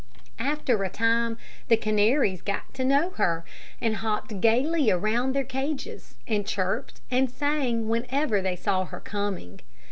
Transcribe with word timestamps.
After 0.39 0.83
a 0.83 0.89
time 0.89 1.37
the 1.67 1.77
canaries 1.77 2.41
got 2.41 2.73
to 2.73 2.83
know 2.83 3.11
her, 3.17 3.45
and 3.79 3.97
hopped 3.97 4.41
gayly 4.41 4.89
around 4.89 5.33
their 5.35 5.43
cages, 5.43 6.15
and 6.27 6.43
chirped 6.43 7.01
and 7.11 7.29
sang 7.29 7.87
whenever 7.87 8.41
they 8.41 8.55
saw 8.55 8.85
her 8.85 8.99
coming. 8.99 9.59